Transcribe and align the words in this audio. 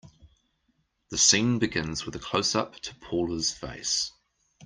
The 1.11 1.17
scene 1.19 1.59
begins 1.59 2.07
with 2.07 2.15
a 2.15 2.19
closeup 2.19 2.79
to 2.79 2.95
Paula's 2.95 3.51
face. 3.53 4.11